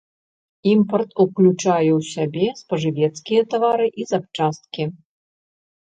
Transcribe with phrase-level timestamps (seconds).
[0.71, 4.83] Імпарт ўключае ў сябе спажывецкія тавары і запчасткі.